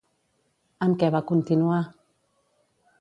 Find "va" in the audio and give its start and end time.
1.17-1.21